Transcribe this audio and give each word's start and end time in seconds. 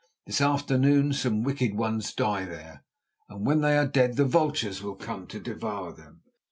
This 0.25 0.41
afternoon 0.41 1.13
some 1.13 1.43
wicked 1.43 1.75
ones 1.75 2.11
die 2.11 2.45
there, 2.45 2.83
and 3.29 3.45
when 3.45 3.61
they 3.61 3.77
are 3.77 3.85
dead 3.85 4.15
the 4.17 4.25
vultures 4.25 4.81
will 4.81 4.95
come 4.95 5.27
to 5.27 5.39
devour 5.39 5.93
them. 5.93 6.23